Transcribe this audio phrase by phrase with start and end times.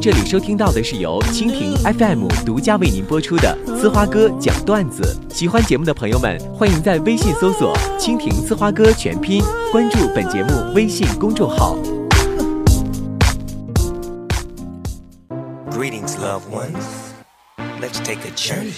[0.00, 5.14] 您这里收听到的是由蜻蜓 FM 独家为您播出的《呲花哥讲段子》。
[5.34, 11.76] 喜欢节目的朋友们，欢迎在微信搜索“蜻蜓呲花哥”全拼，关注本节目微信公众号。
[15.70, 16.80] Greetings, loved ones.
[17.82, 18.72] Let's take a journey.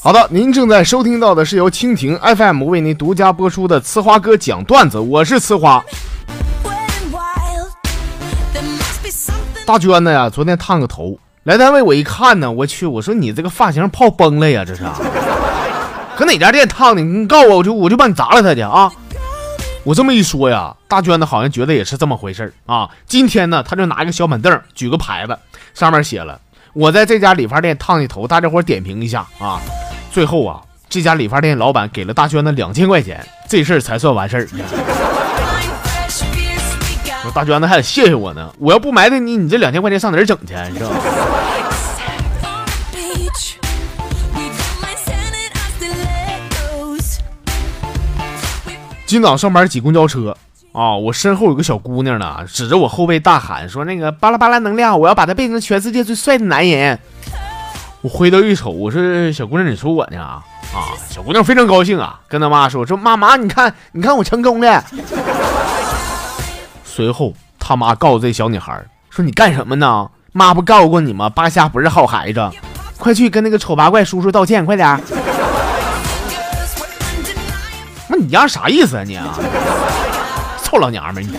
[0.00, 5.84] 好的，您正在收听到的是由蜻蜓 FM 为您独家播出的《呲花哥讲段子》，我是呲花。
[9.66, 14.82] 大娟子呀，昨天烫个头，来单位我一看呢，我去，我说你这个发型泡崩了呀，这是？
[16.16, 17.02] 搁哪家店烫的？
[17.02, 18.90] 你告诉我，我就我就帮你砸了他去啊！
[19.84, 22.88] 我这么一说呀，大娟子好像觉得也是这么回事啊。
[23.06, 25.38] 今天呢，他就拿一个小板凳，举个牌子，
[25.74, 26.40] 上面写了
[26.74, 29.60] ：“我在这家理发店烫的头，大家伙点评一下啊。”
[30.10, 34.48] 最后啊，这家理发店老板给了大娟子两千块钱，这事儿才算完事儿。
[37.38, 40.54] 大娟子还得谢谢我呢，我要不埋汰你，你这两千块钱上哪儿整去？
[40.72, 40.96] 你知道吗？
[49.06, 50.36] 今早上班挤公交车
[50.72, 56.98] 啊，我身后有个小姑娘呢，指着我后背大喊说：“那个巴拉巴拉能量，我要把她变成全世界最帅的男人。”
[58.02, 60.18] 我回头一瞅，我说：“小姑娘，你说我呢？”
[60.74, 64.84] 啊，小姑娘非常高兴啊，跟她妈说：“说妈妈，你看，你看我成功了。”
[66.98, 70.10] 随后，他妈告诉这小女孩说：“你干什么呢？
[70.32, 71.30] 妈不告诉过你吗？
[71.30, 72.50] 八虾不是好孩子，
[72.98, 75.00] 快去跟那个丑八怪叔叔道歉，快点！”
[78.10, 79.38] 那你丫啥意思啊你啊？
[80.64, 81.38] 臭老娘们你！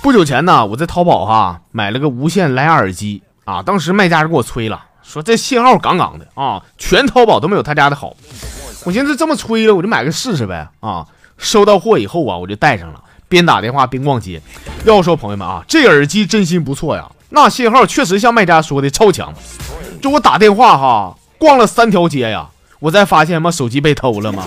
[0.00, 4.82] 不久前呢，我在淘宝哈买了个无线蓝牙耳机啊，当时卖家就给我催了。
[5.06, 8.16] 说这信号杠杠的啊，全淘宝都没有他家的好。
[8.84, 11.06] 我寻思这么吹了，我就买个试试呗啊。
[11.38, 14.40] 收到货以后啊，我就戴上了，边打电话边逛街。
[14.84, 19.32] 要说朋友们啊，这耳机真心不错呀，那信号确实像卖家说的超强。
[20.02, 22.48] 就我打电话哈，逛了三条街呀，
[22.80, 24.44] 我才发现嘛手机被偷了嘛？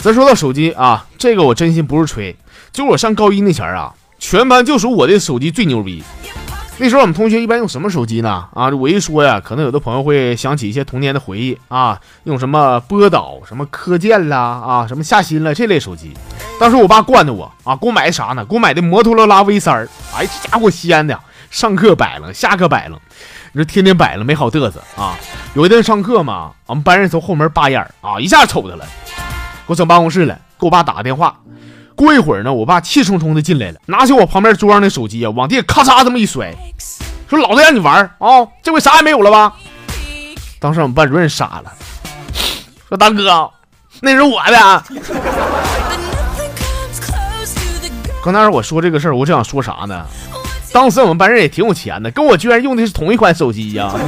[0.00, 2.36] 再说到手机啊，这个我真心不是吹。
[2.72, 6.02] 就我上高一那前儿啊，全班就属我的手机最牛逼。
[6.76, 8.48] 那时候我们同学一般用什么手机呢？
[8.52, 16.12] 啊，我一说呀，可能有的朋友会想起一些童年的回忆啊，用什么波导、什么科健啦，啊，什么夏新了这类手机。
[16.58, 18.44] 当时我爸惯着我啊，给我买的啥呢？
[18.44, 19.88] 给我买的摩托罗拉 V 三儿。
[20.16, 21.18] 哎，这家伙闲的，
[21.50, 23.00] 上课摆了，下课摆了，
[23.56, 25.16] 你说天天摆了没好嘚瑟啊。
[25.54, 31.36] 有一天上课嘛，俺们班人从后门扒眼儿啊，一下瞅他了，给我整办公室了，给我爸打个电话。
[31.94, 36.52] 过一会儿呢，我爸气冲冲的进来了，拿起我旁边桌上的手机啊，往地下咔嚓这么一摔，
[37.30, 39.54] 说：“老子让你玩啊，这回啥也没有了吧？”
[40.58, 41.72] 当时我们班主任傻了，
[42.88, 43.48] 说：“大哥，
[44.00, 44.82] 那是我的。”
[48.24, 50.04] 刚才我说这个事儿，我正想说啥呢？
[50.74, 53.94] 当时我们班人也挺有钱的，跟我居然用的是同一款手机呀。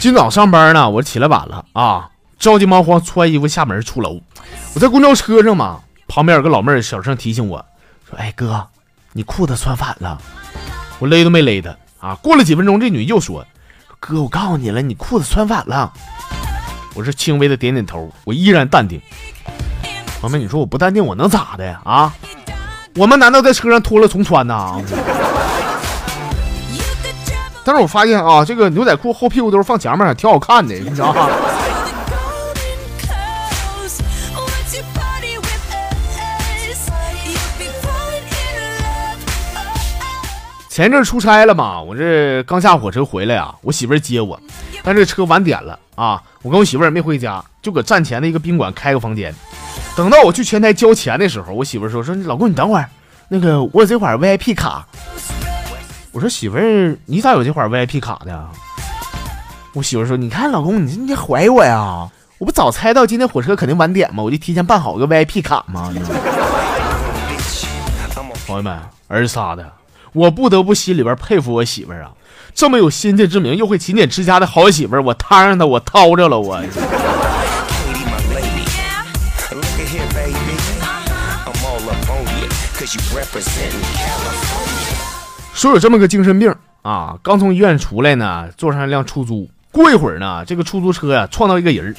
[0.00, 4.20] 今早上班呢，我起来晚了啊，着急忙慌穿衣服下门出楼。
[4.74, 7.64] 我在公交车上嘛，旁边有个老妹儿小声提醒我
[8.10, 8.66] 说：“哎哥，
[9.12, 10.20] 你裤子穿反了。”
[10.98, 12.16] 我勒都没勒她啊。
[12.16, 13.46] 过了几分钟，这女又说
[14.00, 15.92] ：“哥，我告诉你了，你裤子穿反了。”
[16.94, 19.00] 我是轻微的点点头，我依然淡定。
[20.22, 22.14] 老妹，你说我不淡定，我能咋的啊？
[22.94, 24.80] 我们难道在车上脱了重穿呐？
[27.64, 31.28] 但是我发现啊，这个牛仔裤后屁股兜放前面挺好看的，你知道吗？
[40.68, 44.38] 前阵出差了嘛，我这刚下火车回来啊，我媳妇接我，
[44.82, 49.34] 但这车晚点了啊，我跟我媳妇也没回家，就搁站前的一个宾馆开个房间。
[49.96, 52.88] 等到我去前台交钱的时候，我媳妇儿说说老公你等会儿，
[53.28, 54.86] 那个我有这款 VIP 卡。
[56.12, 58.48] 我说媳妇儿，你咋有这款 VIP 卡呢？
[59.72, 62.08] 我媳妇儿说：“你看，老公，你你怀我呀？
[62.38, 64.22] 我不早猜到今天火车肯定晚点吗？
[64.22, 65.92] 我就提前办好个 VIP 卡吗？”
[68.46, 69.72] 朋友们，儿仨的，
[70.14, 72.12] 我不得不心里边佩服我媳妇儿啊！
[72.54, 76.62] 这么有先见之明又会勤俭持家的好媳妇儿，我摊上她，我掏着了我。
[85.52, 89.50] 说有这么个精神病啊，刚从医院出来呢，坐上一辆出租。
[89.72, 91.94] 过一会儿呢，这个出租车呀撞到一个人儿，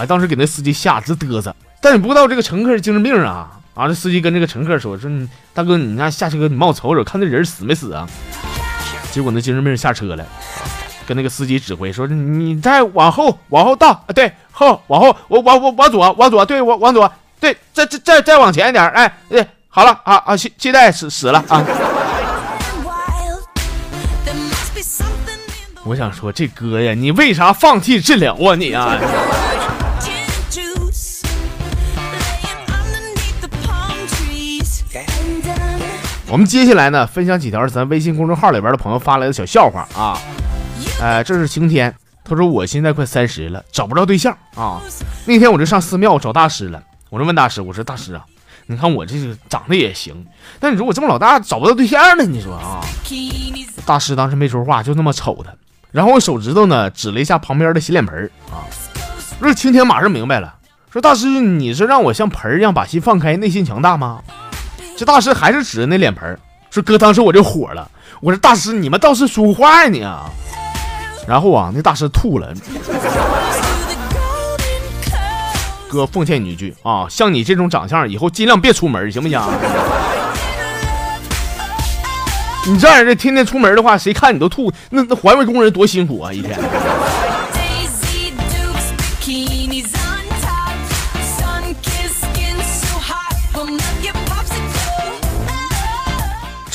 [0.00, 1.52] 哎，当时给那司机吓直嘚瑟。
[1.82, 3.55] 但你不知道这个乘客是精神病啊！
[3.76, 8.08] 啊，这司机跟这个乘客说：“说你大哥，你那下车，你帮我瞅瞅，看那人死没死啊？”
[9.12, 10.24] 结果那精神病下车了，
[11.06, 21.62] 跟那个司机指挥说：“你再往后，往后倒，啊，对，后往后，我往我往左，往左，对，我往左，对，再再再再往前一点，哎，对，好了，啊啊，现现在死死了啊！”
[25.84, 28.98] 我想说，这哥呀，你为啥放弃治疗啊你啊？
[36.36, 40.20] 我们接下来呢，分享几条咱微信公众号里边的朋友发来的小笑话啊。
[41.00, 44.78] 哎，这是晴天，他说我现在快三十了，找不着对象啊。
[45.24, 48.22] 那天我就上寺庙找大师了，我就问大师，我说大师啊，
[48.66, 50.26] 你看我这个长得也行，
[50.60, 52.24] 但你说我这么老大找不到对象呢？
[52.24, 52.84] 你说啊？
[53.86, 55.50] 大师当时没说话，就那么瞅他，
[55.90, 58.60] 然后我手指头呢指了一下旁边的洗脸盆啊。
[59.40, 60.56] 这晴天马上明白了，
[60.92, 64.20] 说大师，你是让我像盆一样把心放开，内心强大吗？
[64.96, 66.38] 这大师还是指着那脸盆
[66.70, 67.90] 说：“哥，当时我就火了，
[68.20, 70.30] 我说大师，你们倒是说话呀你啊！”
[71.28, 72.54] 然后啊，那大师吐了。
[75.88, 79.40] 哥，奉劝你一句啊，像你这种长相，以后尽量别出门，行不行？
[82.66, 86.58] 你这样的天天出门的话，谁看你都吐，那那环卫工人多辛苦啊，一天。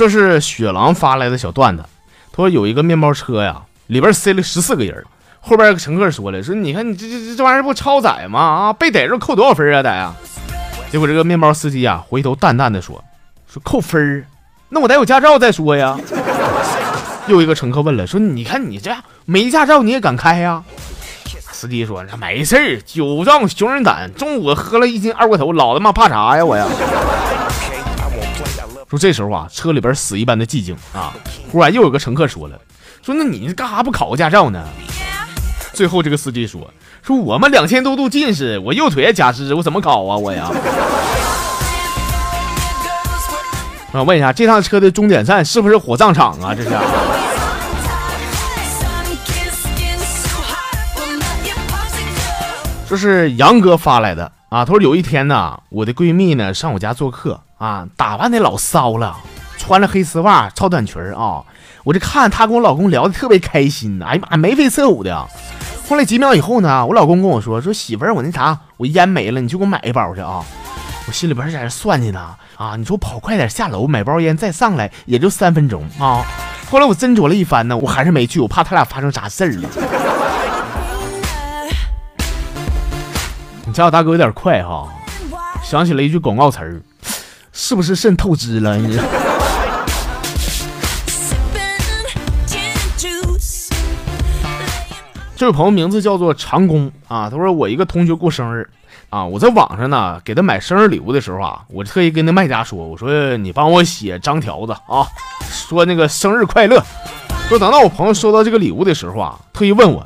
[0.02, 1.84] 这是雪狼发来的小段子，
[2.32, 5.06] 他说有一个面包车呀，里边塞了十四个人，
[5.40, 8.40] 后边有个乘客说了，说你看你这这这玩意儿不超载吗？
[8.40, 9.84] 啊，被逮着扣多少分啊？
[9.84, 10.16] 得啊！
[10.92, 13.04] 结果这个面包司机啊，回头淡淡的说，
[13.48, 14.26] 说扣分儿，
[14.70, 15.96] 那我得有驾照再说呀。
[17.30, 18.92] 又一个乘客问了，说你看你这
[19.26, 20.64] 没驾照你也敢开呀？
[21.52, 26.66] 司机说，那没事儿，酒壮熊人胆，中午喝了一斤二锅头，老他妈怕啥呀我呀？
[28.92, 31.14] 说这时候啊，车里边死一般的寂静啊。
[31.50, 32.60] 忽然又有个乘客说了
[33.02, 34.68] ：“说那你干啥不考个驾照呢？”
[35.72, 36.70] 最后这个司机说
[37.02, 40.52] ：“说我们两千多度近视，我右腿也假肢，我怎么考啊我呀？”
[43.94, 46.54] 我 问一下，这趟车的终点站是不是火葬场啊？
[46.54, 46.70] 这是。
[52.90, 57.40] 这是杨哥发来的啊，他说有一天呢，我的闺蜜呢上我家做客。
[57.58, 59.16] 啊，打扮的老骚了，
[59.56, 61.44] 穿着黑丝袜、超短裙啊！
[61.84, 65.28] 我这看她跟我老公聊的特别开心，哎呀妈，眉飞色舞的。
[65.88, 70.44] 后来几秒以后呢，我老公跟我说：“说媳妇儿，我那啥，我烟没了，你去给我买一包去啊！”
[71.08, 76.26] 我心里边在这算计呢，啊，你说跑快点下楼买包烟再上来也就三分钟啊！
[76.72, 79.70] 后来我斟酌了一番呢，我还是没去，我怕他俩发生啥事儿了。
[83.72, 84.86] 你家我大哥有点快哈，
[85.64, 86.82] 想起了一句广告词儿。
[87.54, 88.76] 是不是肾透支了？
[88.76, 89.00] 你
[95.38, 98.70] 这位朋友名字叫做长工啊，他说我一个同学过生日
[99.10, 105.08] 啊，我在网上呢给他买生日礼物的时候啊，我特意跟那卖家说，我说你帮我写张条子啊，
[105.50, 106.84] 说那个生日快乐。
[107.48, 110.06] 说等到我朋友收到这个礼物的时候啊，特意问我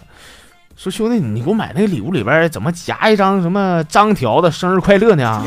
[0.76, 5.42] 说兄弟，你给我买那个礼物里边怎么夹一张什么张条的生日快乐呢？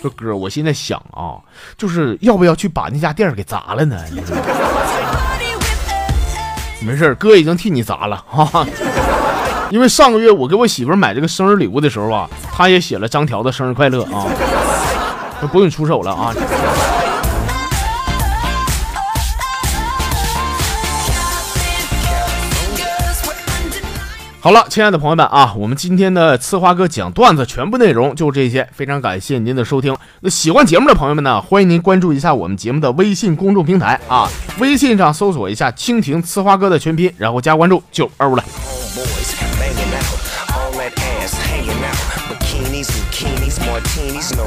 [0.00, 1.36] 说哥，我现在想啊，
[1.76, 3.98] 就是要不要去把那家店给砸了呢？
[6.80, 8.66] 没事哥已经替你砸了哈。
[9.70, 14.24] 因为上个月我给我媳妇买这个生日礼物的时候啊，她也写了张条的生日快乐啊，
[15.52, 16.32] 不用出手了啊。
[24.40, 29.96] 好了，亲爱的朋友们啊，我们今天的呲花哥讲段子全部内容就这些，非常感谢您的收听。
[30.20, 34.28] 那喜欢节目的朋友们呢，欢迎您关注一下我们节目的微信公众平台啊，
[34.60, 38.44] 微信上搜索一下“蜻蜓呲花哥”的全拼，然后加关注就二五了。
[43.66, 44.44] martinis, no